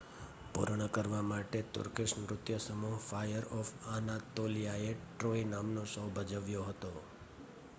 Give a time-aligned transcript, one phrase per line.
[0.53, 6.91] "પૂર્ણ કરવા માટે તુર્કીશ નૃત્ય સમૂહ ફાયર ઓફ અનાતોલિયાએ "ટ્રોય" નામનો શો ભજવ્યો હતો.